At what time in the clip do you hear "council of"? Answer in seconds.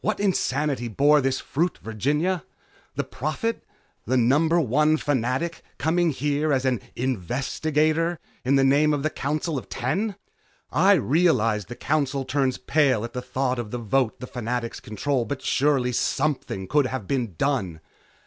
9.10-9.68